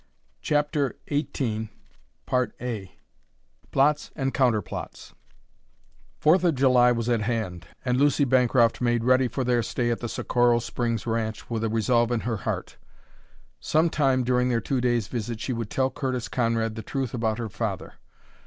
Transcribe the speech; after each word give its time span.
CHAPTER 0.41 0.95
XVIII 1.09 1.69
PLOTS 3.71 4.09
AND 4.15 4.33
COUNTERPLOTS 4.33 5.13
Fourth 6.17 6.43
of 6.43 6.55
July 6.55 6.91
was 6.91 7.07
at 7.07 7.21
hand, 7.21 7.67
and 7.85 7.99
Lucy 7.99 8.25
Bancroft 8.25 8.81
made 8.81 9.03
ready 9.03 9.27
for 9.27 9.43
their 9.43 9.61
stay 9.61 9.91
at 9.91 9.99
the 9.99 10.09
Socorro 10.09 10.57
Springs 10.57 11.05
ranch 11.05 11.51
with 11.51 11.63
a 11.63 11.69
resolve 11.69 12.11
in 12.11 12.21
her 12.21 12.37
heart. 12.37 12.77
Some 13.59 13.91
time 13.91 14.23
during 14.23 14.49
their 14.49 14.59
two 14.59 14.81
days' 14.81 15.07
visit 15.07 15.39
she 15.39 15.53
would 15.53 15.69
tell 15.69 15.91
Curtis 15.91 16.27
Conrad 16.27 16.73
the 16.73 16.81
truth 16.81 17.13
about 17.13 17.37
her 17.37 17.47
father. 17.49 17.93